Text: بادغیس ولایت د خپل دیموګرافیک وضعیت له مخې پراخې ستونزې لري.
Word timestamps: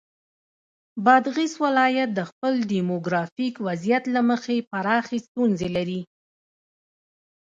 بادغیس 1.05 1.53
ولایت 1.65 2.09
د 2.15 2.19
خپل 2.29 2.53
دیموګرافیک 2.71 3.55
وضعیت 3.67 4.03
له 4.15 4.21
مخې 4.29 4.57
پراخې 4.71 5.17
ستونزې 5.27 5.69
لري. 5.75 6.01